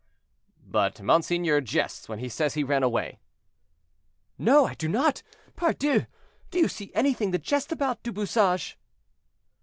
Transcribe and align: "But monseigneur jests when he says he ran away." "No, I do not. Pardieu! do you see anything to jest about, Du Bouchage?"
"But 0.65 0.99
monseigneur 1.03 1.61
jests 1.61 2.09
when 2.09 2.17
he 2.17 2.27
says 2.27 2.55
he 2.55 2.63
ran 2.63 2.81
away." 2.81 3.19
"No, 4.35 4.65
I 4.65 4.73
do 4.73 4.87
not. 4.87 5.21
Pardieu! 5.55 6.07
do 6.49 6.57
you 6.57 6.69
see 6.69 6.91
anything 6.95 7.31
to 7.33 7.37
jest 7.37 7.71
about, 7.71 8.01
Du 8.01 8.11
Bouchage?" 8.11 8.79